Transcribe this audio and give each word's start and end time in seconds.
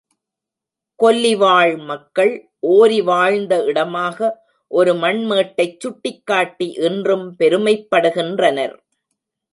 கொல்லிவாழ் 0.99 1.73
மக்கள், 1.81 2.31
ஓரி 2.59 3.01
வாழ்ந்த 3.01 3.53
இடமாக 3.65 4.31
ஒரு 4.71 4.93
மண்மேட்டைச் 4.93 5.79
சுட்டிக் 5.79 6.25
காட்டி 6.25 6.69
இன்றும் 6.79 7.27
பெருமைப்படுகின்றனர். 7.39 8.75